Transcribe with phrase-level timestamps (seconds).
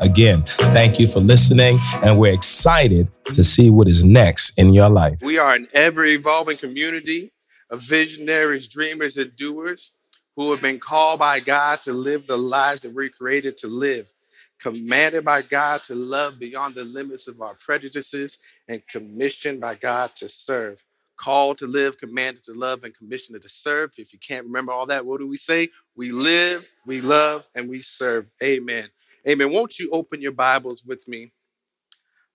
[0.00, 4.88] Again, thank you for listening, and we're excited to see what is next in your
[4.88, 5.18] life.
[5.22, 7.32] We are an ever evolving community
[7.68, 9.92] of visionaries, dreamers, and doers
[10.36, 14.10] who have been called by God to live the lives that we're created to live,
[14.58, 20.14] commanded by God to love beyond the limits of our prejudices, and commissioned by God
[20.16, 20.82] to serve.
[21.18, 23.92] Called to live, commanded to love, and commissioned to serve.
[23.98, 25.68] If you can't remember all that, what do we say?
[25.94, 28.24] We live, we love, and we serve.
[28.42, 28.88] Amen.
[29.28, 29.52] Amen.
[29.52, 31.32] Won't you open your Bibles with me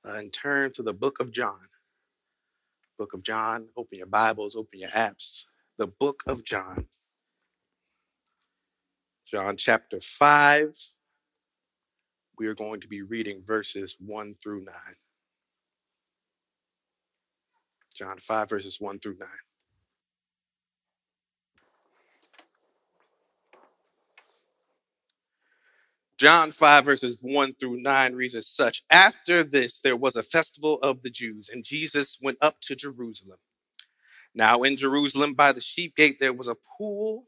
[0.07, 1.67] uh, and turn to the book of John?
[2.99, 3.69] Book of John.
[3.75, 5.45] Open your Bibles, open your apps.
[5.79, 6.85] The book of John.
[9.25, 10.75] John chapter 5.
[12.37, 14.75] We are going to be reading verses 1 through 9.
[17.95, 19.27] John 5, verses 1 through 9.
[26.17, 30.79] John 5, verses 1 through 9 reads as such After this, there was a festival
[30.81, 33.37] of the Jews, and Jesus went up to Jerusalem.
[34.33, 37.25] Now, in Jerusalem, by the sheep gate, there was a pool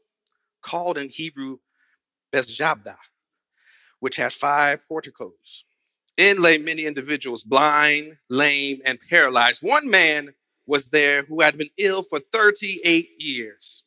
[0.62, 1.58] called in Hebrew
[2.32, 2.98] Bethesda,
[4.00, 5.64] which had five porticos.
[6.16, 9.62] In lay many individuals, blind, lame, and paralyzed.
[9.62, 10.34] One man
[10.66, 13.84] was there who had been ill for 38 years.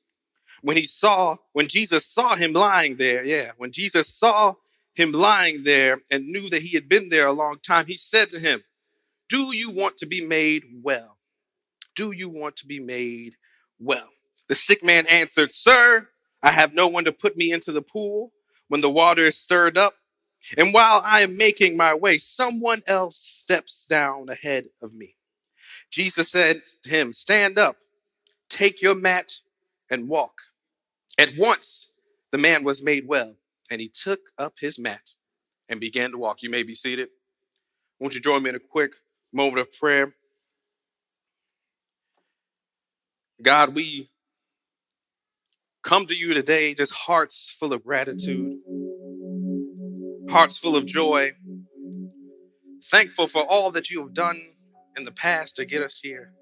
[0.62, 4.54] When he saw, when Jesus saw him lying there, yeah, when Jesus saw
[4.94, 8.30] him lying there and knew that he had been there a long time, he said
[8.30, 8.64] to him,
[9.30, 11.18] Do you want to be made well?
[11.96, 13.36] Do you want to be made
[13.80, 14.10] well?
[14.48, 16.10] The sick man answered, Sir,
[16.44, 18.32] I have no one to put me into the pool
[18.68, 19.96] when the water is stirred up.
[20.58, 25.16] And while I am making my way, someone else steps down ahead of me.
[25.92, 27.78] Jesus said to him, Stand up,
[28.50, 29.34] take your mat,
[29.90, 30.42] and walk.
[31.18, 31.94] At once
[32.32, 33.36] the man was made well
[33.72, 35.12] and he took up his mat
[35.70, 36.44] and began to walk.
[36.44, 37.08] You may be seated.
[38.00, 38.92] Won't you join me in a quick
[39.34, 40.14] moment of prayer?
[43.42, 44.12] God, we
[45.84, 48.60] come to you today just hearts full of gratitude,
[50.30, 51.32] hearts full of joy,
[52.84, 54.40] thankful for all that you have done
[54.98, 56.34] in the past to get us here.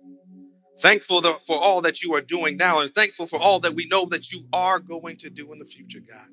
[0.79, 4.05] Thankful for all that you are doing now, and thankful for all that we know
[4.05, 6.27] that you are going to do in the future, God.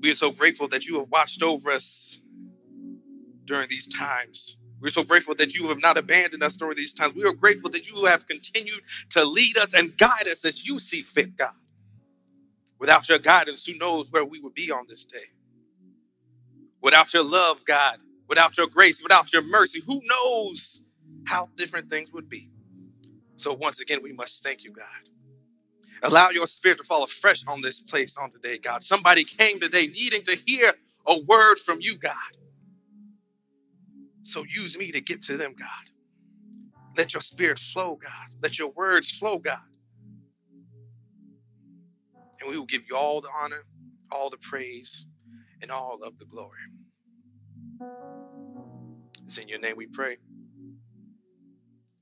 [0.00, 2.20] We are so grateful that you have watched over us
[3.44, 4.58] during these times.
[4.80, 7.14] We're so grateful that you have not abandoned us during these times.
[7.14, 10.78] We are grateful that you have continued to lead us and guide us as you
[10.78, 11.54] see fit, God.
[12.78, 15.24] Without your guidance, who knows where we would be on this day?
[16.82, 17.98] Without your love, God,
[18.28, 20.84] without your grace, without your mercy, who knows
[21.26, 22.50] how different things would be?
[23.36, 25.10] So, once again, we must thank you, God.
[26.02, 28.82] Allow your spirit to fall afresh on this place on today, God.
[28.82, 30.74] Somebody came today needing to hear
[31.06, 32.14] a word from you, God.
[34.22, 35.92] So use me to get to them, God.
[36.96, 38.34] Let your spirit flow, God.
[38.42, 39.60] Let your words flow, God.
[42.40, 43.62] And we will give you all the honor,
[44.12, 45.06] all the praise,
[45.62, 46.60] and all of the glory.
[49.24, 50.18] It's in your name we pray.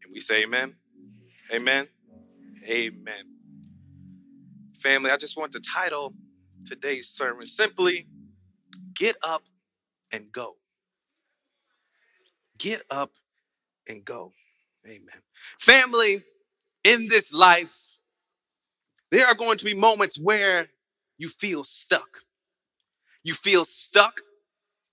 [0.03, 0.77] And we say amen.
[1.53, 1.89] Amen.
[2.69, 3.36] Amen.
[4.81, 6.13] Family, I just want to title
[6.65, 8.07] today's sermon simply
[8.95, 9.43] Get Up
[10.13, 10.57] and Go.
[12.59, 13.13] Get up
[13.89, 14.33] and go.
[14.87, 15.23] Amen.
[15.59, 16.23] Family,
[16.85, 17.99] in this life,
[19.11, 20.69] there are going to be moments where
[21.19, 22.21] you feel stuck.
[23.25, 24.21] You feel stuck.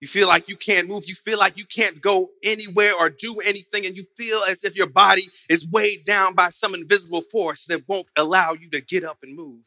[0.02, 1.04] You feel like you can't move.
[1.08, 3.86] You feel like you can't go anywhere or do anything.
[3.86, 7.88] And you feel as if your body is weighed down by some invisible force that
[7.88, 9.62] won't allow you to get up and move.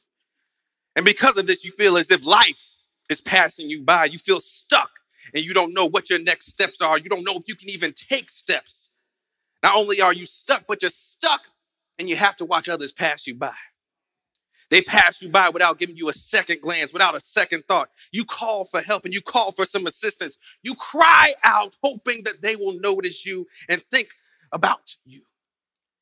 [0.97, 2.59] And because of this, you feel as if life
[3.11, 4.07] is passing you by.
[4.07, 4.91] You feel stuck
[5.35, 6.99] and you don't know what your next steps are.
[6.99, 8.93] You don't know if you can even take steps.
[9.63, 11.43] Not only are you stuck, but you're stuck
[11.99, 13.55] and you have to watch others pass you by.
[14.71, 17.91] They pass you by without giving you a second glance, without a second thought.
[18.11, 20.39] You call for help and you call for some assistance.
[20.63, 24.09] You cry out, hoping that they will notice you and think
[24.51, 25.23] about you,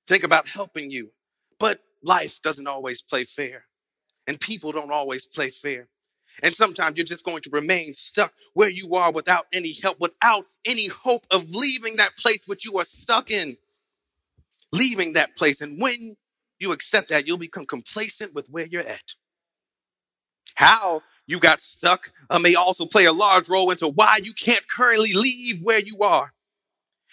[0.06, 1.10] think about helping you.
[1.58, 3.64] But life doesn't always play fair.
[4.26, 5.88] And people don't always play fair.
[6.42, 10.46] And sometimes you're just going to remain stuck where you are without any help, without
[10.64, 13.56] any hope of leaving that place which you are stuck in.
[14.72, 15.60] Leaving that place.
[15.60, 16.16] And when
[16.58, 19.12] you accept that, you'll become complacent with where you're at.
[20.54, 24.66] How you got stuck uh, may also play a large role into why you can't
[24.68, 26.32] currently leave where you are.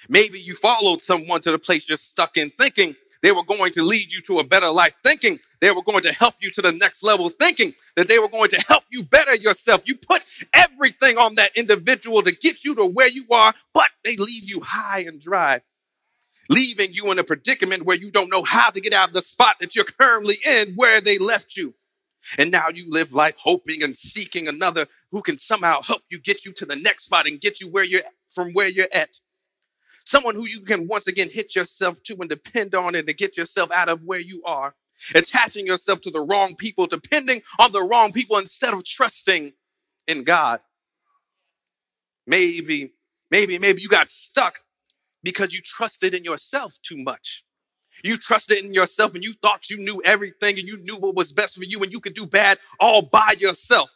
[0.10, 3.84] Maybe you followed someone to the place you're stuck in thinking they were going to
[3.84, 6.72] lead you to a better life, thinking they were going to help you to the
[6.72, 9.82] next level, thinking that they were going to help you better yourself.
[9.86, 14.16] You put everything on that individual to get you to where you are, but they
[14.18, 15.62] leave you high and dry,
[16.50, 19.22] leaving you in a predicament where you don't know how to get out of the
[19.22, 21.76] spot that you're currently in where they left you.
[22.38, 26.46] And now you live life hoping and seeking another who can somehow help you get
[26.46, 29.10] you to the next spot and get you where you're from where you're at
[30.06, 33.38] someone who you can once again hit yourself to and depend on and to get
[33.38, 34.76] yourself out of where you are,
[35.16, 39.54] attaching yourself to the wrong people, depending on the wrong people instead of trusting
[40.08, 40.60] in God.
[42.28, 42.94] Maybe,
[43.30, 44.60] maybe, maybe you got stuck
[45.24, 47.44] because you trusted in yourself too much.
[48.04, 51.34] You trusted in yourself and you thought you knew everything and you knew what was
[51.34, 53.96] best for you and you could do bad all by yourself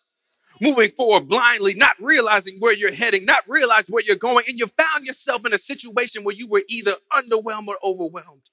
[0.62, 4.68] moving forward blindly, not realizing where you're heading, not realizing where you're going, and you
[4.68, 8.50] found yourself in a situation where you were either underwhelmed or overwhelmed.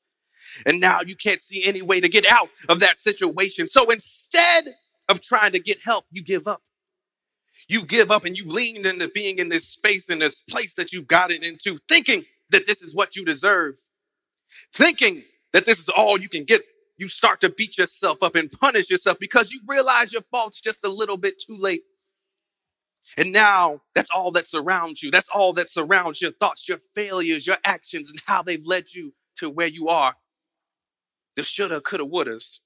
[0.66, 3.66] And now you can't see any way to get out of that situation.
[3.66, 4.64] So instead
[5.08, 6.62] of trying to get help, you give up.
[7.68, 10.92] You give up and you lean into being in this space, in this place that
[10.92, 13.76] you've gotten into, thinking that this is what you deserve,
[14.74, 15.22] thinking
[15.52, 16.60] that this is all you can get.
[16.98, 20.84] You start to beat yourself up and punish yourself because you realize your fault's just
[20.84, 21.82] a little bit too late.
[23.16, 25.10] And now that's all that surrounds you.
[25.10, 29.12] That's all that surrounds your thoughts, your failures, your actions, and how they've led you
[29.36, 30.14] to where you are.
[31.36, 32.60] The shoulda, coulda, wouldas.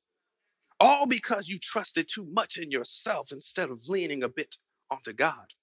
[0.78, 4.56] All because you trusted too much in yourself instead of leaning a bit
[4.90, 5.54] onto God.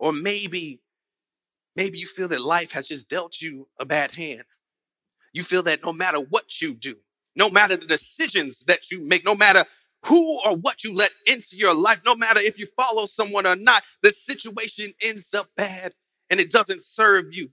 [0.00, 0.80] Or maybe,
[1.76, 4.44] maybe you feel that life has just dealt you a bad hand.
[5.32, 6.96] You feel that no matter what you do,
[7.36, 9.64] no matter the decisions that you make, no matter
[10.04, 13.56] who or what you let into your life, no matter if you follow someone or
[13.56, 15.92] not, the situation ends up bad
[16.30, 17.50] and it doesn't serve you.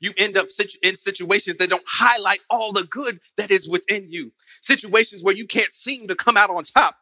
[0.00, 0.46] You end up
[0.82, 4.32] in situations that don't highlight all the good that is within you.
[4.62, 6.96] Situations where you can't seem to come out on top.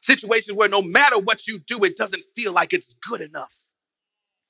[0.00, 3.54] Situations where no matter what you do, it doesn't feel like it's good enough.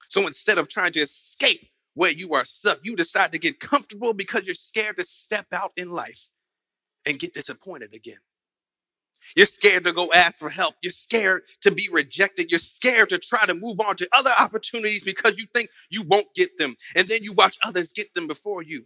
[0.09, 4.15] So instead of trying to escape where you are stuck, you decide to get comfortable
[4.15, 6.29] because you're scared to step out in life
[7.07, 8.19] and get disappointed again.
[9.37, 10.75] You're scared to go ask for help.
[10.83, 12.51] You're scared to be rejected.
[12.51, 16.35] You're scared to try to move on to other opportunities because you think you won't
[16.35, 16.77] get them.
[16.97, 18.85] And then you watch others get them before you.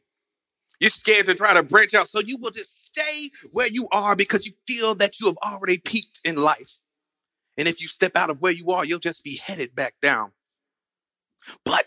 [0.81, 2.09] You're scared to try to branch out.
[2.09, 5.79] So you will just stay where you are because you feel that you have already
[5.79, 6.81] peaked in life.
[7.57, 10.33] And if you step out of where you are, you'll just be headed back down.
[11.65, 11.87] But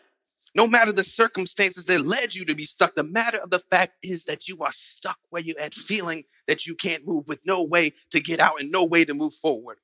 [0.56, 3.94] no matter the circumstances that led you to be stuck, the matter of the fact
[4.04, 7.64] is that you are stuck where you're at, feeling that you can't move with no
[7.64, 9.78] way to get out and no way to move forward.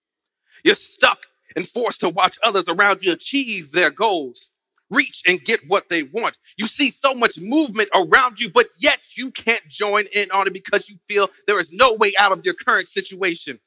[0.63, 4.49] You're stuck and forced to watch others around you achieve their goals,
[4.89, 6.37] reach and get what they want.
[6.57, 10.53] You see so much movement around you, but yet you can't join in on it
[10.53, 13.59] because you feel there is no way out of your current situation.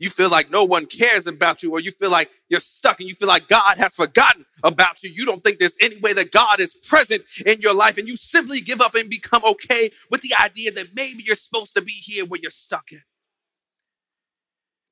[0.00, 3.08] You feel like no one cares about you, or you feel like you're stuck and
[3.08, 5.10] you feel like God has forgotten about you.
[5.10, 8.16] You don't think there's any way that God is present in your life, and you
[8.16, 11.92] simply give up and become okay with the idea that maybe you're supposed to be
[11.92, 13.02] here where you're stuck in.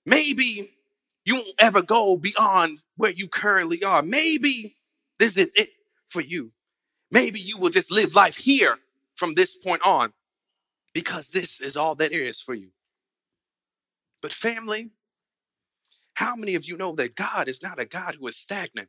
[0.07, 0.71] Maybe
[1.25, 4.03] you won't ever go beyond where you currently are.
[4.03, 4.75] Maybe
[5.19, 5.71] this is it
[6.09, 6.53] for you.
[7.11, 8.77] Maybe you will just live life here
[9.17, 10.13] from this point on
[10.93, 12.71] because this is all that there is for you.
[14.25, 14.89] But, family,
[16.15, 18.89] how many of you know that God is not a God who is stagnant?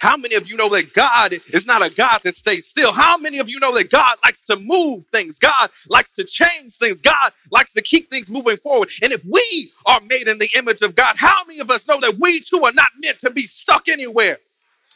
[0.00, 2.92] How many of you know that God is not a God that stays still?
[2.92, 5.38] How many of you know that God likes to move things?
[5.38, 7.00] God likes to change things.
[7.00, 8.88] God likes to keep things moving forward.
[9.04, 12.00] And if we are made in the image of God, how many of us know
[12.00, 14.38] that we too are not meant to be stuck anywhere?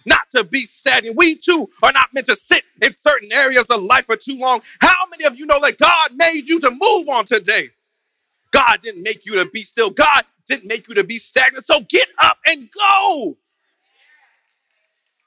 [0.04, 1.16] Not to be stagnant.
[1.16, 4.62] We too are not meant to sit in certain areas of life for too long.
[4.80, 7.70] How many of you know that God made you to move on today?
[8.52, 9.90] God didn't make you to be still.
[9.90, 11.64] God didn't make you to be stagnant.
[11.64, 13.36] So get up and go.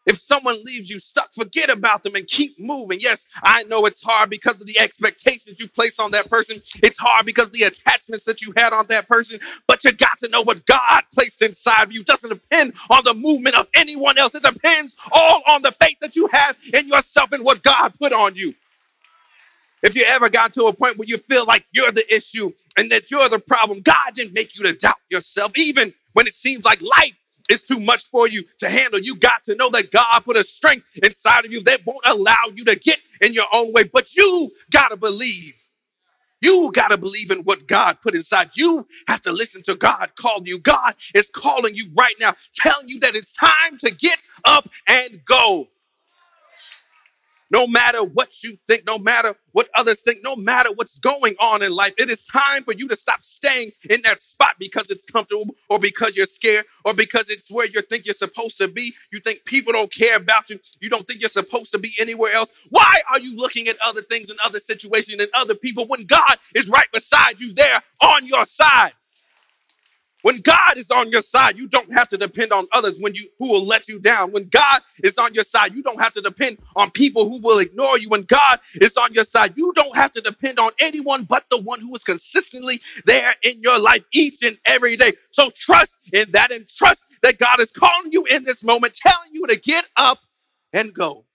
[0.05, 2.97] If someone leaves you stuck, forget about them and keep moving.
[3.01, 6.57] Yes, I know it's hard because of the expectations you place on that person.
[6.83, 9.39] It's hard because of the attachments that you had on that person.
[9.67, 12.01] But you got to know what God placed inside of you.
[12.01, 14.35] It doesn't depend on the movement of anyone else.
[14.35, 18.11] It depends all on the faith that you have in yourself and what God put
[18.11, 18.55] on you.
[19.83, 22.91] If you ever got to a point where you feel like you're the issue and
[22.91, 26.65] that you're the problem, God didn't make you to doubt yourself, even when it seems
[26.65, 27.15] like life
[27.49, 30.43] is too much for you to handle, you got to know that God put a
[30.43, 33.83] strength inside of you that won't allow you to get in your own way.
[33.83, 35.55] But you got to believe.
[36.41, 38.51] You got to believe in what God put inside.
[38.55, 40.59] You have to listen to God call you.
[40.59, 45.23] God is calling you right now, telling you that it's time to get up and
[45.25, 45.67] go.
[47.51, 51.61] No matter what you think, no matter what others think, no matter what's going on
[51.61, 55.03] in life, it is time for you to stop staying in that spot because it's
[55.03, 58.93] comfortable or because you're scared or because it's where you think you're supposed to be.
[59.11, 60.59] You think people don't care about you.
[60.79, 62.53] You don't think you're supposed to be anywhere else.
[62.69, 66.37] Why are you looking at other things and other situations and other people when God
[66.55, 68.93] is right beside you there on your side?
[70.23, 73.27] When God is on your side, you don't have to depend on others when you
[73.39, 74.31] who will let you down.
[74.31, 77.59] When God is on your side, you don't have to depend on people who will
[77.59, 78.09] ignore you.
[78.09, 81.61] When God is on your side, you don't have to depend on anyone but the
[81.61, 82.75] one who is consistently
[83.05, 85.11] there in your life each and every day.
[85.31, 89.33] So trust in that and trust that God is calling you in this moment, telling
[89.33, 90.19] you to get up
[90.73, 91.25] and go.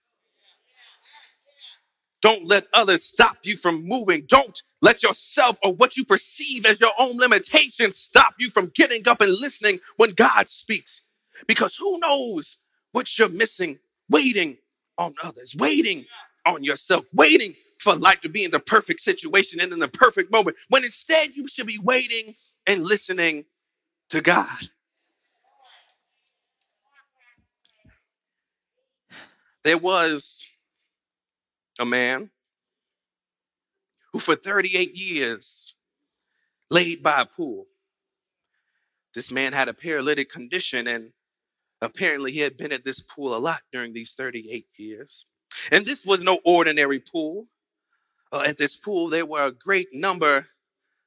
[2.21, 4.23] Don't let others stop you from moving.
[4.27, 9.07] Don't let yourself or what you perceive as your own limitations stop you from getting
[9.07, 11.03] up and listening when God speaks.
[11.47, 12.57] Because who knows
[12.91, 13.79] what you're missing
[14.09, 14.57] waiting
[14.97, 16.05] on others, waiting
[16.45, 20.31] on yourself, waiting for life to be in the perfect situation and in the perfect
[20.31, 22.33] moment, when instead you should be waiting
[22.65, 23.45] and listening
[24.09, 24.69] to God.
[29.63, 30.45] There was
[31.79, 32.29] a man
[34.17, 35.75] who for 38 years
[36.71, 37.67] laid by a pool.
[39.13, 41.11] This man had a paralytic condition and
[41.83, 45.27] apparently he had been at this pool a lot during these 38 years.
[45.71, 47.45] And this was no ordinary pool.
[48.31, 50.47] Uh, at this pool, there were a great number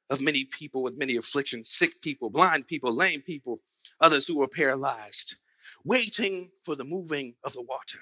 [0.09, 3.59] of many people with many afflictions sick people, blind people, lame people,
[3.99, 5.35] others who were paralyzed,
[5.83, 7.99] waiting for the moving of the water.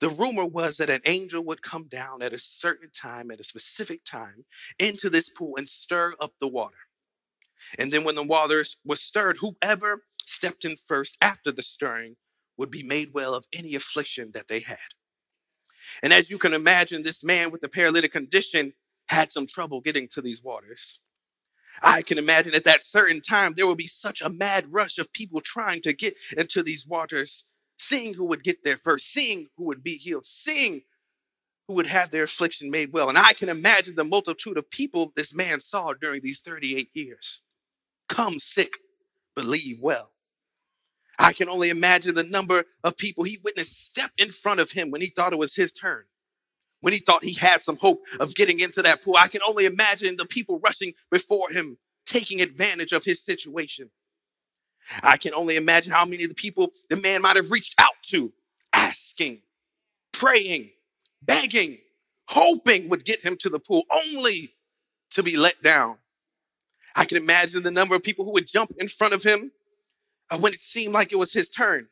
[0.00, 3.44] The rumor was that an angel would come down at a certain time, at a
[3.44, 4.44] specific time,
[4.78, 6.76] into this pool and stir up the water.
[7.78, 12.16] And then when the water was stirred, whoever stepped in first after the stirring
[12.56, 14.78] would be made well of any affliction that they had.
[16.02, 18.72] And as you can imagine, this man with the paralytic condition
[19.08, 21.00] had some trouble getting to these waters.
[21.82, 25.12] I can imagine at that certain time there will be such a mad rush of
[25.12, 27.46] people trying to get into these waters
[27.80, 30.82] seeing who would get there first, seeing who would be healed, seeing
[31.66, 33.08] who would have their affliction made well.
[33.08, 37.42] And I can imagine the multitude of people this man saw during these 38 years
[38.08, 38.72] come sick,
[39.34, 40.12] believe well.
[41.18, 44.90] I can only imagine the number of people he witnessed step in front of him
[44.90, 46.04] when he thought it was his turn,
[46.80, 49.16] when he thought he had some hope of getting into that pool.
[49.16, 53.90] I can only imagine the people rushing before him, taking advantage of his situation.
[55.02, 57.94] I can only imagine how many of the people the man might have reached out
[58.04, 58.32] to,
[58.72, 59.42] asking,
[60.12, 60.70] praying,
[61.22, 61.78] begging,
[62.28, 64.50] hoping would get him to the pool, only
[65.10, 65.96] to be let down.
[66.96, 69.52] I can imagine the number of people who would jump in front of him
[70.30, 71.88] uh, when it seemed like it was his turn.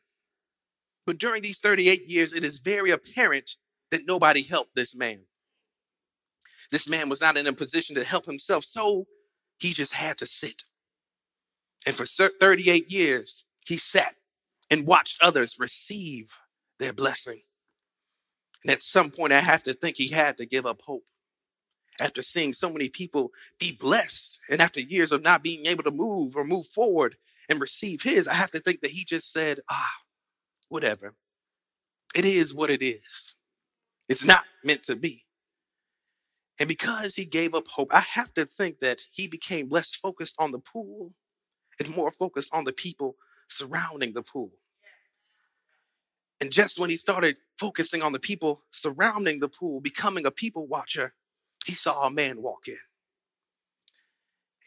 [1.05, 3.55] But during these 38 years, it is very apparent
[3.91, 5.21] that nobody helped this man.
[6.71, 9.07] This man was not in a position to help himself, so
[9.57, 10.63] he just had to sit.
[11.85, 14.15] And for 38 years, he sat
[14.69, 16.35] and watched others receive
[16.79, 17.41] their blessing.
[18.63, 21.05] And at some point, I have to think he had to give up hope
[21.99, 24.39] after seeing so many people be blessed.
[24.49, 27.15] And after years of not being able to move or move forward
[27.47, 29.93] and receive his, I have to think that he just said, ah,
[30.69, 31.15] whatever.
[32.15, 33.35] It is what it is.
[34.07, 35.25] It's not meant to be.
[36.59, 40.35] And because he gave up hope, I have to think that he became less focused
[40.39, 41.11] on the pool
[41.79, 43.15] and more focused on the people
[43.47, 44.51] surrounding the pool.
[46.41, 50.67] And just when he started focusing on the people surrounding the pool, becoming a people
[50.67, 51.13] watcher,
[51.65, 52.77] he saw a man walk in.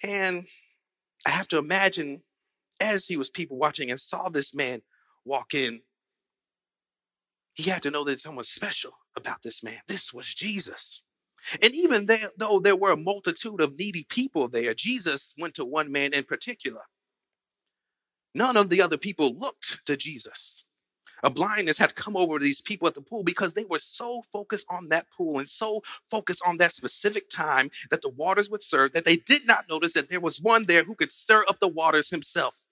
[0.04, 0.46] And
[1.26, 2.22] I have to imagine
[2.80, 4.82] as he was people watching and saw this man
[5.24, 5.80] walk in,
[7.54, 9.78] he had to know that someone special about this man.
[9.86, 11.04] This was Jesus.
[11.62, 15.90] And even though there were a multitude of needy people there, Jesus went to one
[15.90, 16.82] man in particular.
[18.34, 20.64] None of the other people looked to Jesus.
[21.24, 24.66] A blindness had come over these people at the pool because they were so focused
[24.68, 28.92] on that pool and so focused on that specific time that the waters would serve
[28.92, 31.68] that they did not notice that there was one there who could stir up the
[31.68, 32.66] waters himself.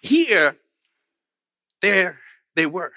[0.00, 0.56] Here,
[1.82, 2.18] there
[2.54, 2.92] they were.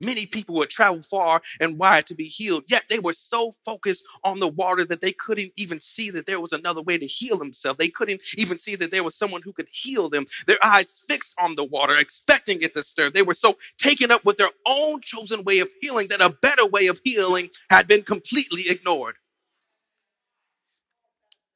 [0.00, 4.04] Many people would travel far and wide to be healed, yet they were so focused
[4.24, 7.36] on the water that they couldn't even see that there was another way to heal
[7.36, 7.78] themselves.
[7.78, 10.26] They couldn't even see that there was someone who could heal them.
[10.46, 13.10] Their eyes fixed on the water, expecting it to stir.
[13.10, 16.66] They were so taken up with their own chosen way of healing that a better
[16.66, 19.16] way of healing had been completely ignored.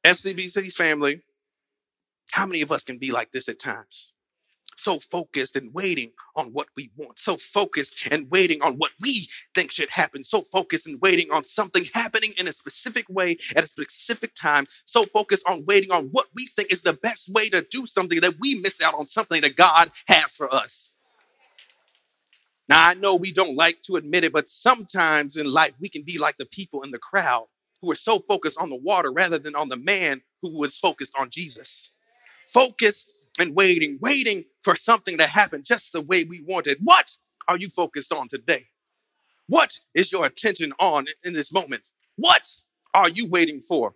[0.03, 1.21] FCBC's family,
[2.31, 4.13] how many of us can be like this at times?
[4.85, 9.27] So focused and waiting on what we want, so focused and waiting on what we
[9.55, 13.63] think should happen, so focused and waiting on something happening in a specific way at
[13.63, 17.49] a specific time, so focused on waiting on what we think is the best way
[17.49, 20.95] to do something that we miss out on something that God has for us.
[22.69, 26.03] Now, I know we don't like to admit it, but sometimes in life we can
[26.03, 27.47] be like the people in the crowd
[27.81, 31.15] who are so focused on the water rather than on the man who was focused
[31.17, 31.91] on Jesus.
[32.47, 36.77] Focused and waiting, waiting for something to happen just the way we wanted.
[36.83, 37.11] What
[37.47, 38.65] are you focused on today?
[39.47, 41.89] What is your attention on in this moment?
[42.15, 42.47] What
[42.93, 43.93] are you waiting for?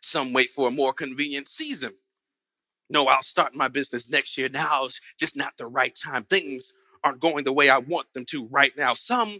[0.00, 1.92] Some wait for a more convenient season.
[2.90, 4.48] No, I'll start my business next year.
[4.48, 6.24] Now is just not the right time.
[6.24, 8.94] Things aren't going the way I want them to right now.
[8.94, 9.38] Some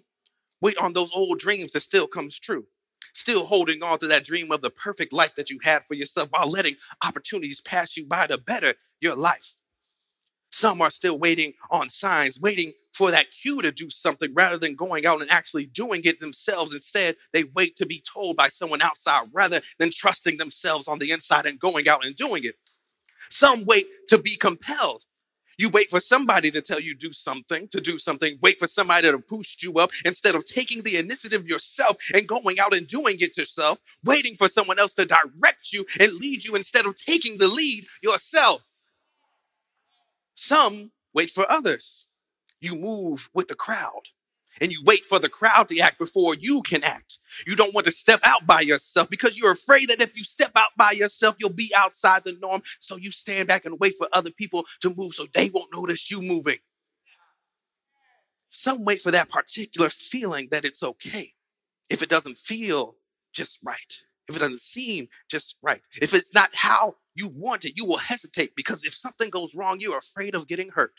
[0.60, 2.66] wait on those old dreams that still comes true
[3.14, 6.28] still holding on to that dream of the perfect life that you had for yourself
[6.30, 9.54] while letting opportunities pass you by to better your life.
[10.50, 14.76] Some are still waiting on signs, waiting for that cue to do something rather than
[14.76, 16.72] going out and actually doing it themselves.
[16.72, 21.10] Instead, they wait to be told by someone outside rather than trusting themselves on the
[21.10, 22.54] inside and going out and doing it.
[23.30, 25.04] Some wait to be compelled
[25.58, 28.38] you wait for somebody to tell you do something, to do something.
[28.42, 32.58] Wait for somebody to push you up instead of taking the initiative yourself and going
[32.58, 33.78] out and doing it yourself.
[34.04, 37.84] Waiting for someone else to direct you and lead you instead of taking the lead
[38.02, 38.62] yourself.
[40.34, 42.08] Some wait for others.
[42.60, 44.08] You move with the crowd
[44.60, 47.13] and you wait for the crowd to act before you can act.
[47.46, 50.52] You don't want to step out by yourself because you're afraid that if you step
[50.56, 52.62] out by yourself, you'll be outside the norm.
[52.78, 56.10] So you stand back and wait for other people to move so they won't notice
[56.10, 56.58] you moving.
[58.48, 61.32] Some wait for that particular feeling that it's okay
[61.90, 62.96] if it doesn't feel
[63.32, 67.76] just right, if it doesn't seem just right, if it's not how you want it,
[67.76, 70.94] you will hesitate because if something goes wrong, you're afraid of getting hurt.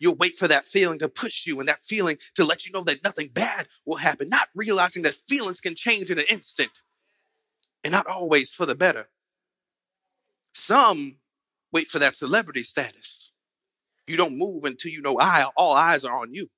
[0.00, 2.82] You'll wait for that feeling to push you and that feeling to let you know
[2.84, 6.70] that nothing bad will happen, not realizing that feelings can change in an instant
[7.82, 9.08] and not always for the better.
[10.54, 11.16] Some
[11.72, 13.32] wait for that celebrity status.
[14.06, 16.48] You don't move until you know I, all eyes are on you.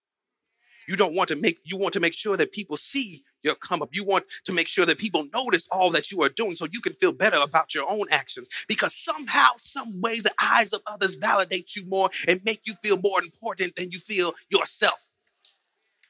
[0.89, 3.81] You don't want to make you want to make sure that people see your come
[3.81, 3.89] up.
[3.93, 6.81] You want to make sure that people notice all that you are doing so you
[6.81, 11.15] can feel better about your own actions because somehow, some way, the eyes of others
[11.15, 15.01] validate you more and make you feel more important than you feel yourself.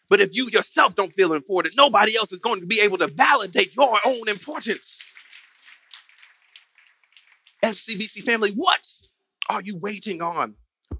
[0.08, 3.08] But if you yourself don't feel important, nobody else is going to be able to
[3.08, 5.04] validate your own importance.
[7.64, 8.86] FCBC family, what
[9.48, 10.54] are you waiting on?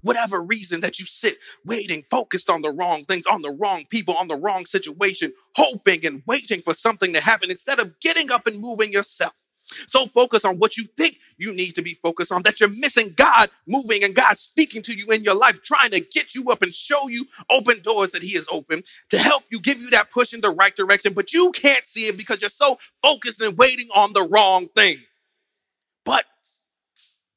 [0.07, 4.15] Whatever reason that you sit waiting, focused on the wrong things, on the wrong people,
[4.15, 8.47] on the wrong situation, hoping and waiting for something to happen instead of getting up
[8.47, 9.33] and moving yourself.
[9.87, 13.13] So focus on what you think you need to be focused on that you're missing
[13.17, 16.61] God moving and God speaking to you in your life, trying to get you up
[16.61, 20.09] and show you open doors that He has opened to help you, give you that
[20.09, 21.11] push in the right direction.
[21.11, 24.99] But you can't see it because you're so focused and waiting on the wrong thing.
[26.05, 26.23] But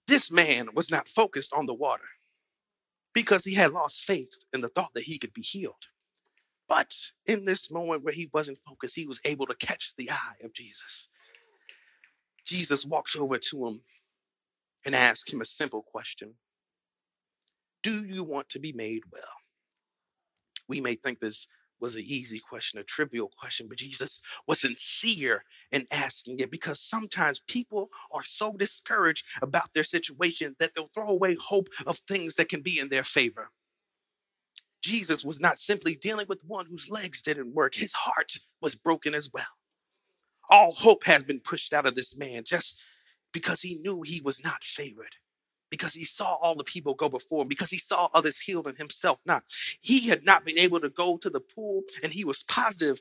[0.07, 2.05] this man was not focused on the water
[3.15, 5.87] because he had lost faith in the thought that he could be healed.
[6.69, 6.95] But
[7.27, 10.55] in this moment where he wasn't focused, he was able to catch the eye of
[10.55, 11.09] Jesus.
[12.45, 13.81] Jesus walks over to him
[14.87, 16.35] and asks him a simple question
[17.83, 19.23] Do you want to be made well?
[20.69, 21.49] We may think this
[21.81, 26.81] was an easy question, a trivial question, but Jesus was sincere in asking it because
[26.81, 32.35] sometimes people are so discouraged about their situation that they'll throw away hope of things
[32.37, 33.51] that can be in their favor.
[34.83, 39.15] Jesus was not simply dealing with one whose legs didn't work, his heart was broken
[39.15, 39.45] as well.
[40.49, 42.83] All hope has been pushed out of this man just
[43.33, 45.17] because he knew he was not favored
[45.71, 48.77] because he saw all the people go before him, because he saw others healed and
[48.77, 49.45] himself not.
[49.81, 53.01] He had not been able to go to the pool, and he was positive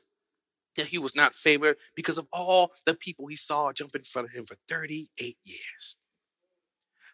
[0.76, 4.28] that he was not favored because of all the people he saw jump in front
[4.28, 5.98] of him for 38 years.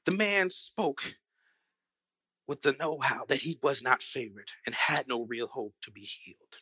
[0.07, 1.17] The man spoke
[2.49, 5.93] with the know how that he was not favored and had no real hope to
[5.93, 6.59] be healed.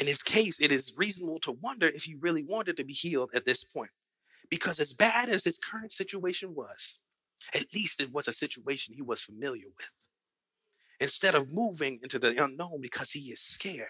[0.00, 3.32] In his case, it is reasonable to wonder if he really wanted to be healed
[3.34, 3.90] at this point.
[4.50, 7.00] Because as bad as his current situation was,
[7.54, 9.90] at least it was a situation he was familiar with.
[11.00, 13.88] instead of moving into the unknown because he is scared.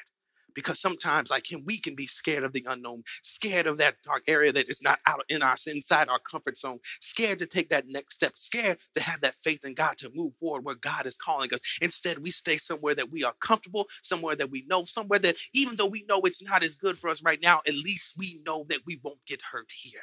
[0.55, 4.23] Because sometimes, like him, we can be scared of the unknown, scared of that dark
[4.29, 7.87] area that is not out in us inside our comfort zone, scared to take that
[7.87, 11.17] next step, scared to have that faith in God to move forward where God is
[11.17, 11.63] calling us.
[11.83, 15.77] Instead, we stay somewhere that we are comfortable, somewhere that we know, somewhere that even
[15.77, 18.65] though we know it's not as good for us right now, at least we know
[18.69, 20.01] that we won't get hurt here.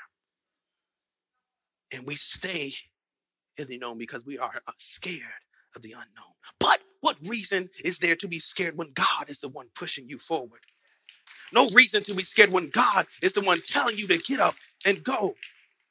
[1.93, 2.71] And we stay
[3.57, 5.21] in the known because we are uh, scared
[5.75, 6.33] of the unknown.
[6.59, 10.17] But what reason is there to be scared when God is the one pushing you
[10.17, 10.61] forward?
[11.53, 14.55] No reason to be scared when God is the one telling you to get up
[14.85, 15.35] and go.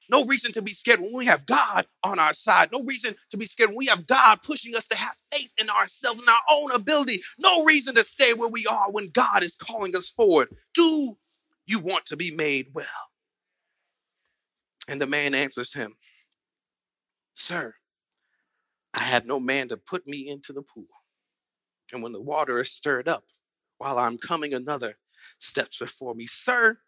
[0.08, 2.70] No reason to be scared when we have God on our side.
[2.72, 5.70] No reason to be scared when we have God pushing us to have faith in
[5.70, 7.18] ourselves and our own ability.
[7.38, 10.48] No reason to stay where we are when God is calling us forward.
[10.74, 11.16] Do
[11.66, 12.86] you want to be made well?
[14.88, 15.94] And the man answers him,
[17.34, 17.74] Sir,
[18.92, 20.88] I have no man to put me into the pool.
[21.92, 23.24] And when the water is stirred up,
[23.78, 24.96] while I'm coming, another
[25.38, 26.26] steps before me.
[26.26, 26.78] Sir,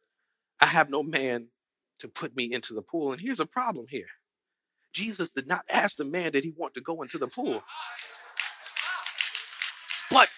[0.60, 1.48] I have no man
[2.00, 3.12] to put me into the pool.
[3.12, 4.08] And here's a problem here
[4.92, 7.62] Jesus did not ask the man, did he want to go into the pool?
[10.10, 10.28] But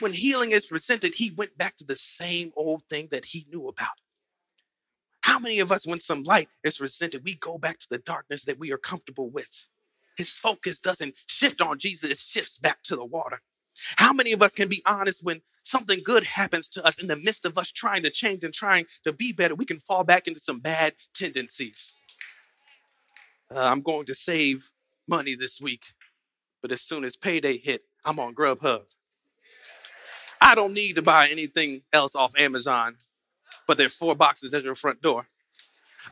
[0.00, 3.68] when healing is presented, he went back to the same old thing that he knew
[3.68, 3.88] about.
[5.20, 8.44] How many of us, when some light is presented, we go back to the darkness
[8.44, 9.66] that we are comfortable with?
[10.16, 13.40] His focus doesn't shift on Jesus, it shifts back to the water.
[13.96, 17.16] How many of us can be honest when something good happens to us in the
[17.16, 19.54] midst of us trying to change and trying to be better?
[19.54, 21.94] We can fall back into some bad tendencies.
[23.54, 24.70] Uh, I'm going to save
[25.08, 25.84] money this week,
[26.60, 28.82] but as soon as payday hit, I'm on Grubhub.
[30.40, 32.96] I don't need to buy anything else off Amazon,
[33.66, 35.26] but there are four boxes at your front door.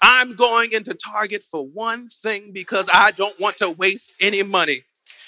[0.02, 4.82] I'm going into Target for one thing because I don't want to waste any money.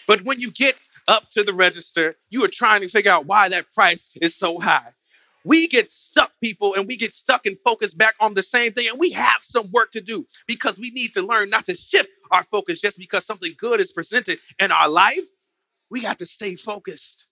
[0.06, 3.48] But when you get up to the register, you are trying to figure out why
[3.48, 4.92] that price is so high.
[5.44, 8.88] We get stuck, people, and we get stuck and focus back on the same thing.
[8.88, 12.10] And we have some work to do because we need to learn not to shift
[12.30, 15.24] our focus just because something good is presented in our life.
[15.90, 17.28] We got to stay focused.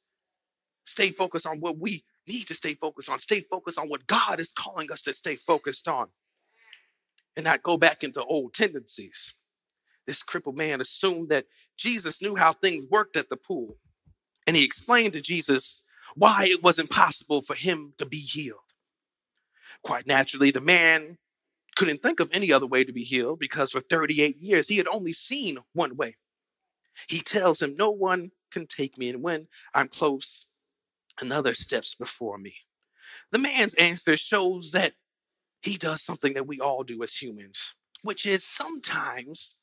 [0.84, 3.18] Stay focused on what we need to stay focused on.
[3.18, 6.08] Stay focused on what God is calling us to stay focused on
[7.36, 9.34] and not go back into old tendencies.
[10.06, 13.76] This crippled man assumed that Jesus knew how things worked at the pool,
[14.46, 18.60] and he explained to Jesus why it was impossible for him to be healed.
[19.82, 21.18] Quite naturally, the man
[21.76, 24.88] couldn't think of any other way to be healed because for 38 years he had
[24.88, 26.16] only seen one way.
[27.08, 30.50] He tells him, No one can take me, and when I'm close,
[31.20, 32.54] another steps before me.
[33.32, 34.92] The man's answer shows that
[35.62, 39.56] he does something that we all do as humans, which is sometimes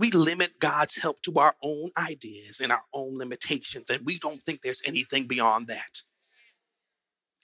[0.00, 4.42] we limit God's help to our own ideas and our own limitations, and we don't
[4.42, 6.02] think there's anything beyond that.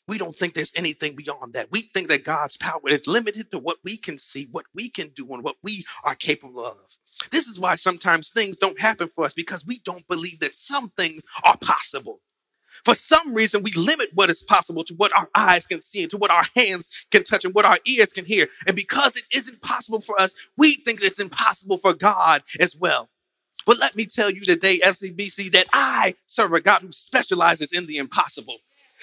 [0.08, 1.70] We don't think there's anything beyond that.
[1.70, 5.08] We think that God's power is limited to what we can see, what we can
[5.08, 6.78] do, and what we are capable of.
[7.30, 10.88] This is why sometimes things don't happen for us because we don't believe that some
[10.90, 12.20] things are possible.
[12.84, 16.10] For some reason, we limit what is possible to what our eyes can see and
[16.10, 18.48] to what our hands can touch and what our ears can hear.
[18.66, 23.08] And because it isn't possible for us, we think it's impossible for God as well.
[23.66, 27.86] But let me tell you today, FCBC, that I serve a God who specializes in
[27.86, 28.58] the impossible.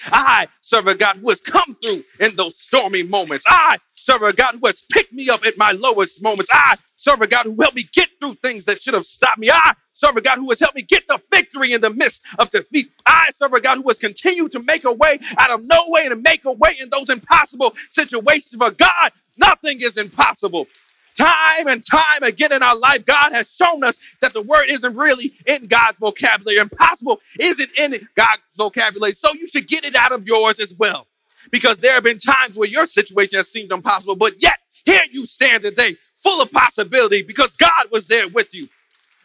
[0.06, 3.44] I serve a God who has come through in those stormy moments.
[3.48, 6.50] I serve a God who has picked me up at my lowest moments.
[6.52, 9.48] I serve a God who helped me get through things that should have stopped me.
[9.50, 12.50] I serve a God who has helped me get the victory in the midst of
[12.50, 12.88] defeat.
[13.06, 16.02] I serve a God who has continued to make a way out of no way
[16.04, 18.54] and to make a way in those impossible situations.
[18.56, 20.66] For God, nothing is impossible.
[21.16, 24.94] Time and time again in our life, God has shown us that the word isn't
[24.96, 26.58] really in God's vocabulary.
[26.58, 29.12] Impossible isn't in God's vocabulary.
[29.12, 31.06] So you should get it out of yours as well.
[31.50, 35.26] Because there have been times where your situation has seemed impossible, but yet here you
[35.26, 38.68] stand today, full of possibility because God was there with you.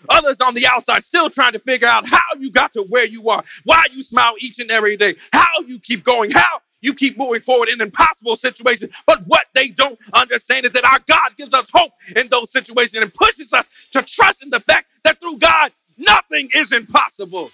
[0.07, 3.29] Others on the outside still trying to figure out how you got to where you
[3.29, 7.17] are, why you smile each and every day, how you keep going, how you keep
[7.17, 8.91] moving forward in impossible situations.
[9.05, 13.03] But what they don't understand is that our God gives us hope in those situations
[13.03, 17.51] and pushes us to trust in the fact that through God, nothing is impossible.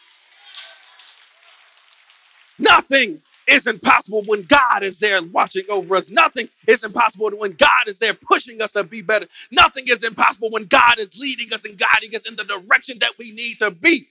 [2.60, 6.10] Nothing is impossible when God is there watching over us.
[6.10, 9.28] Nothing is impossible when God is there pushing us to be better.
[9.52, 13.14] Nothing is impossible when God is leading us and guiding us in the direction that
[13.20, 14.06] we need to be.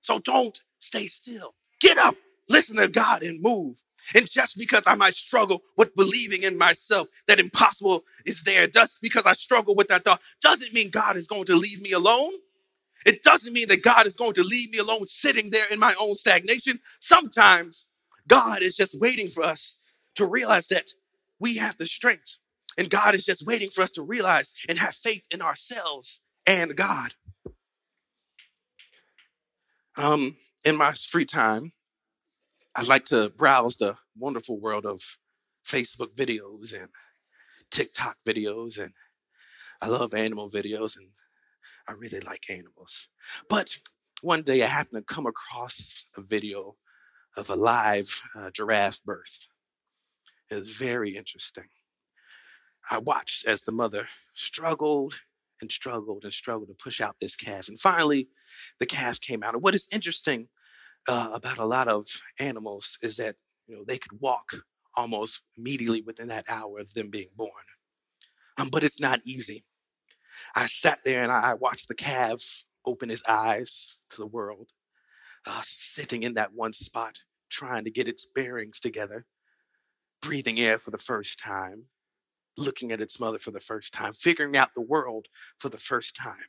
[0.00, 1.54] So don't stay still.
[1.80, 2.16] Get up,
[2.48, 3.82] listen to God, and move.
[4.14, 9.00] And just because I might struggle with believing in myself that impossible is there, just
[9.00, 12.32] because I struggle with that thought, doesn't mean God is going to leave me alone.
[13.06, 15.94] It doesn't mean that God is going to leave me alone sitting there in my
[16.00, 16.80] own stagnation.
[17.00, 17.88] Sometimes
[18.28, 19.82] God is just waiting for us
[20.16, 20.90] to realize that
[21.38, 22.38] we have the strength.
[22.76, 26.76] And God is just waiting for us to realize and have faith in ourselves and
[26.76, 27.14] God.
[29.96, 31.72] Um, in my free time,
[32.74, 35.00] I like to browse the wonderful world of
[35.64, 36.88] Facebook videos and
[37.70, 38.92] TikTok videos, and
[39.80, 41.08] I love animal videos, and
[41.86, 43.08] I really like animals.
[43.48, 43.78] But
[44.22, 46.76] one day I happened to come across a video
[47.36, 49.48] of a live uh, giraffe birth.
[50.50, 51.68] It was very interesting.
[52.90, 55.14] I watched as the mother struggled
[55.60, 57.68] and struggled and struggled to push out this calf.
[57.68, 58.28] And finally,
[58.78, 59.54] the calf came out.
[59.54, 60.48] And what is interesting
[61.08, 62.06] uh, about a lot of
[62.38, 64.52] animals is that you know they could walk
[64.96, 67.50] almost immediately within that hour of them being born.
[68.58, 69.64] Um, but it's not easy.
[70.54, 74.68] I sat there and I watched the calf open his eyes to the world,
[75.46, 79.26] uh, sitting in that one spot, trying to get its bearings together,
[80.22, 81.84] breathing air for the first time,
[82.56, 85.26] looking at its mother for the first time, figuring out the world
[85.58, 86.48] for the first time.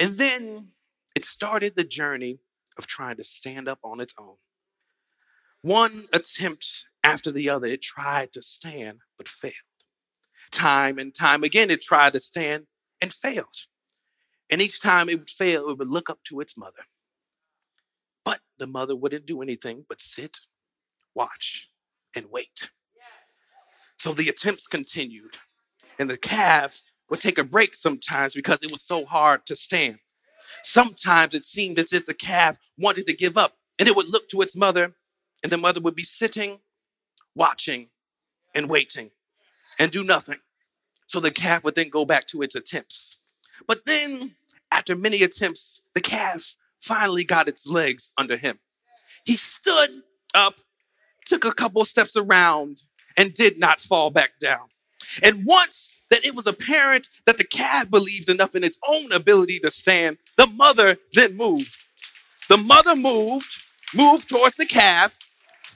[0.00, 0.68] And then
[1.14, 2.38] it started the journey
[2.78, 4.36] of trying to stand up on its own.
[5.62, 9.54] One attempt after the other, it tried to stand but failed.
[10.50, 12.66] Time and time again, it tried to stand
[13.00, 13.66] and failed.
[14.50, 16.84] And each time it would fail, it would look up to its mother.
[18.28, 20.36] But the mother wouldn't do anything but sit,
[21.14, 21.70] watch,
[22.14, 22.68] and wait.
[23.96, 25.38] So the attempts continued.
[25.98, 30.00] And the calf would take a break sometimes because it was so hard to stand.
[30.62, 34.28] Sometimes it seemed as if the calf wanted to give up and it would look
[34.28, 34.92] to its mother,
[35.42, 36.58] and the mother would be sitting,
[37.34, 37.88] watching,
[38.54, 39.10] and waiting
[39.78, 40.40] and do nothing.
[41.06, 43.22] So the calf would then go back to its attempts.
[43.66, 44.32] But then,
[44.70, 48.58] after many attempts, the calf finally got its legs under him.
[49.24, 49.90] He stood
[50.34, 50.54] up,
[51.26, 52.82] took a couple steps around,
[53.16, 54.68] and did not fall back down.
[55.22, 59.58] And once that it was apparent that the calf believed enough in its own ability
[59.60, 61.76] to stand, the mother then moved.
[62.48, 63.62] The mother moved,
[63.94, 65.18] moved towards the calf,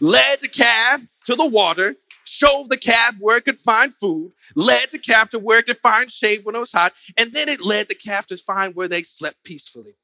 [0.00, 4.90] led the calf to the water, showed the calf where it could find food, led
[4.90, 7.60] the calf to where it could find shade when it was hot, and then it
[7.60, 9.94] led the calf to find where they slept peacefully.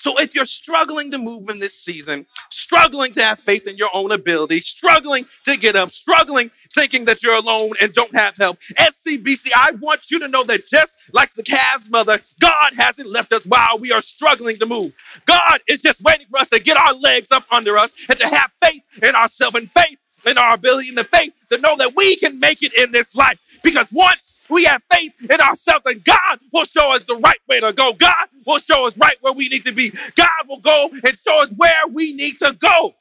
[0.00, 3.90] So if you're struggling to move in this season, struggling to have faith in your
[3.92, 8.58] own ability, struggling to get up, struggling thinking that you're alone and don't have help,
[8.78, 13.30] FCBC, I want you to know that just like the calf's mother, God hasn't left
[13.34, 14.94] us while we are struggling to move.
[15.26, 18.26] God is just waiting for us to get our legs up under us and to
[18.26, 21.94] have faith in ourselves and faith in our ability and the faith to know that
[21.94, 23.38] we can make it in this life.
[23.62, 27.60] Because once we have faith in ourselves, and God will show us the right way
[27.60, 27.92] to go.
[27.94, 29.90] God will show us right where we need to be.
[30.16, 32.94] God will go and show us where we need to go.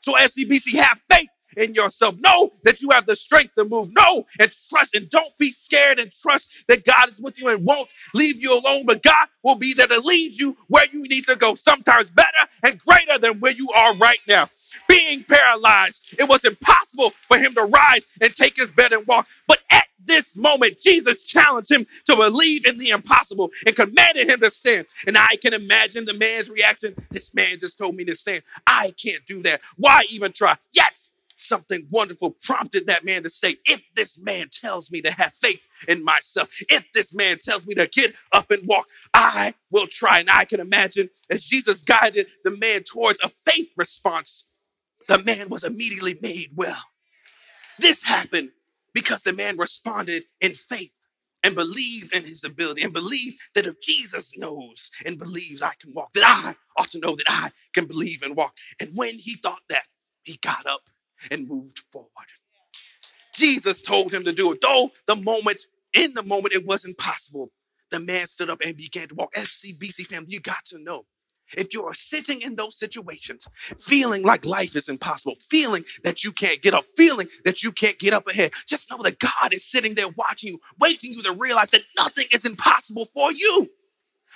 [0.00, 2.16] So, FCBC, have faith in yourself.
[2.20, 3.94] Know that you have the strength to move.
[3.94, 7.64] Know and trust, and don't be scared and trust that God is with you and
[7.64, 8.84] won't leave you alone.
[8.86, 12.28] But God will be there to lead you where you need to go, sometimes better
[12.62, 14.48] and greater than where you are right now
[14.88, 16.14] being paralyzed.
[16.18, 19.26] It was impossible for him to rise and take his bed and walk.
[19.46, 24.40] But at this moment, Jesus challenged him to believe in the impossible and commanded him
[24.40, 24.86] to stand.
[25.06, 26.94] And I can imagine the man's reaction.
[27.10, 28.42] This man just told me to stand.
[28.66, 29.60] I can't do that.
[29.76, 30.56] Why even try?
[30.72, 35.34] Yes, something wonderful prompted that man to say, If this man tells me to have
[35.34, 39.86] faith in myself, if this man tells me to get up and walk, I will
[39.86, 40.20] try.
[40.20, 44.50] And I can imagine as Jesus guided the man towards a faith response,
[45.08, 46.82] the man was immediately made well.
[47.78, 48.50] This happened
[48.94, 50.92] because the man responded in faith
[51.44, 55.92] and believed in his ability and believed that if Jesus knows and believes I can
[55.94, 58.56] walk, that I ought to know that I can believe and walk.
[58.80, 59.84] And when he thought that,
[60.24, 60.80] he got up
[61.30, 62.10] and moved forward.
[63.34, 64.60] Jesus told him to do it.
[64.60, 67.50] Though the moment, in the moment, it wasn't possible,
[67.90, 69.34] the man stood up and began to walk.
[69.34, 71.04] FCBC family, you got to know
[71.56, 73.48] if you are sitting in those situations,
[73.78, 77.98] feeling like life is impossible, feeling that you can't get up, feeling that you can't
[77.98, 81.32] get up ahead, just know that God is sitting there watching you, waiting you to
[81.32, 83.68] realize that nothing is impossible for you.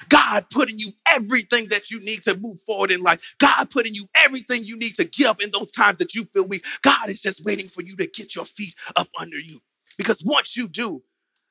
[0.08, 3.34] God putting you everything that you need to move forward in life.
[3.38, 6.44] God putting you everything you need to get up in those times that you feel
[6.44, 6.64] weak.
[6.82, 9.60] God is just waiting for you to get your feet up under you.
[9.98, 11.02] Because once you do,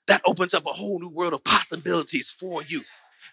[0.08, 2.84] that opens up a whole new world of possibilities for you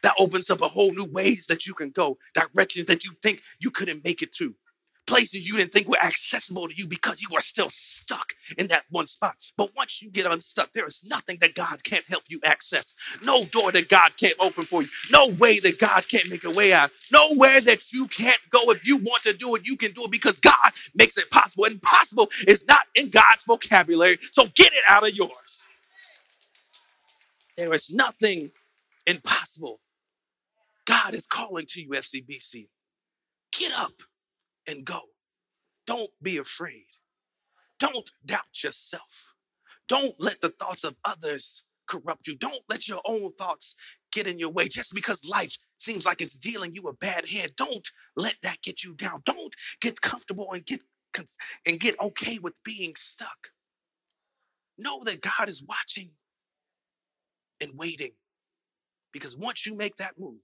[0.02, 3.40] that opens up a whole new ways that you can go, directions that you think
[3.60, 4.54] you couldn't make it to.
[5.06, 7.70] places you didn't think were accessible to you because you are still
[8.06, 9.34] stuck in that one spot.
[9.56, 12.94] But once you get unstuck, there is nothing that God can't help you access.
[13.24, 14.88] No door that God can't open for you.
[15.10, 16.90] No way that God can't make a way out.
[17.12, 18.70] Nowhere that you can't go.
[18.70, 21.64] If you want to do it, you can do it because God makes it possible.
[21.64, 24.18] Impossible is not in God's vocabulary.
[24.20, 25.68] So get it out of yours.
[27.56, 28.50] There is nothing
[29.06, 29.80] impossible.
[30.86, 32.68] God is calling to you, FCBC.
[33.52, 33.94] Get up
[34.68, 35.00] and go.
[35.86, 36.86] Don't be afraid.
[37.78, 39.34] Don't doubt yourself.
[39.88, 42.36] Don't let the thoughts of others corrupt you.
[42.36, 43.76] Don't let your own thoughts
[44.12, 47.52] get in your way just because life seems like it's dealing you a bad hand.
[47.56, 49.22] Don't let that get you down.
[49.24, 50.82] Don't get comfortable and get
[51.66, 53.48] and get okay with being stuck.
[54.78, 56.10] Know that God is watching
[57.62, 58.12] and waiting
[59.12, 60.40] because once you make that move,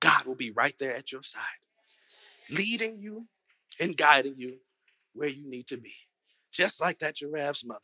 [0.00, 1.42] God will be right there at your side,
[2.50, 3.26] leading you
[3.80, 4.56] and guiding you
[5.14, 5.94] where you need to be,
[6.58, 7.80] just like that giraffe's mother.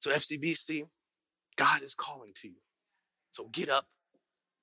[0.00, 0.84] So, FCBC,
[1.56, 2.60] God is calling to you.
[3.30, 3.86] So, get up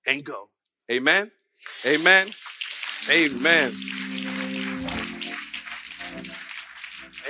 [0.05, 0.49] and go.
[0.91, 1.31] Amen.
[1.85, 2.29] Amen.
[3.09, 3.73] Amen.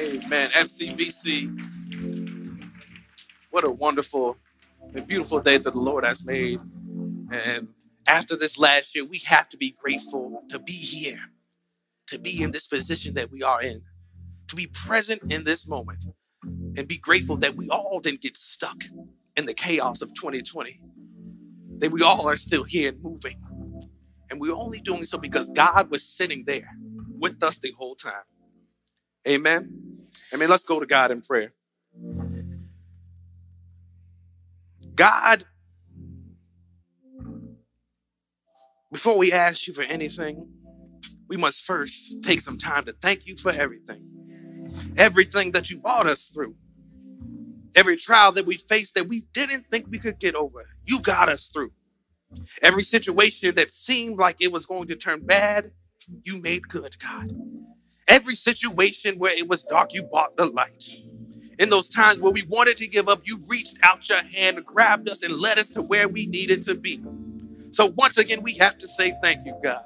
[0.02, 0.49] Amen.
[0.52, 1.49] FCBC,
[3.52, 4.36] what a wonderful
[4.93, 6.60] and beautiful day that the Lord has made.
[7.32, 7.69] And
[8.06, 11.19] after this last year, we have to be grateful to be here
[12.08, 13.82] to be in this position that we are in,
[14.53, 16.05] to be present in this moment,
[16.77, 18.83] and be grateful that we all didn't get stuck
[19.35, 20.79] in the chaos of 2020,
[21.79, 23.41] that we all are still here and moving.
[24.29, 26.69] And we're only doing so because God was sitting there
[27.19, 28.13] with us the whole time.
[29.27, 30.07] Amen.
[30.31, 31.53] I mean, let's go to God in prayer.
[34.93, 35.45] God,
[38.91, 40.47] before we ask you for anything,
[41.27, 44.12] we must first take some time to thank you for everything.
[44.97, 46.56] Everything that you brought us through.
[47.75, 51.29] Every trial that we faced that we didn't think we could get over, you got
[51.29, 51.71] us through.
[52.62, 55.71] Every situation that seemed like it was going to turn bad,
[56.23, 57.32] you made good, God.
[58.08, 60.84] Every situation where it was dark, you brought the light.
[61.60, 65.10] In those times where we wanted to give up, you reached out your hand, grabbed
[65.10, 67.01] us, and led us to where we needed to be.
[67.71, 69.84] So once again, we have to say thank you, God.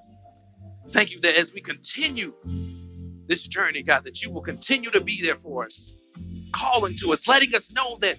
[0.90, 2.34] Thank you that as we continue
[3.28, 5.98] this journey, God, that you will continue to be there for us,
[6.54, 8.18] calling to us, letting us know that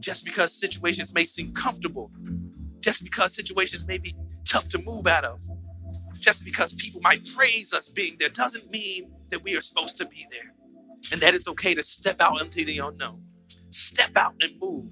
[0.00, 2.10] just because situations may seem comfortable,
[2.80, 5.42] just because situations may be tough to move out of,
[6.14, 10.06] just because people might praise us being there, doesn't mean that we are supposed to
[10.06, 10.54] be there.
[11.12, 13.22] And that it's okay to step out into the unknown.
[13.70, 14.86] Step out and move.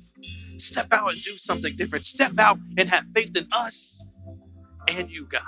[0.59, 2.05] Step out and do something different.
[2.05, 4.11] Step out and have faith in us
[4.89, 5.43] and you, God.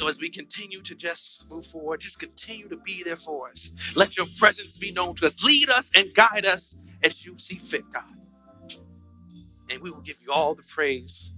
[0.00, 3.70] So as we continue to just move forward, just continue to be there for us.
[3.94, 5.44] Let your presence be known to us.
[5.44, 8.04] Lead us and guide us as you see fit, God.
[9.70, 11.34] And we will give you all the praise,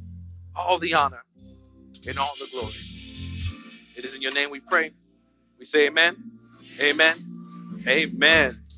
[0.55, 1.25] all the honor,
[2.09, 2.75] and all the glory.
[3.96, 4.92] It is in your name we pray.
[5.59, 6.38] We say amen.
[6.79, 7.16] Amen.
[7.88, 8.62] Amen.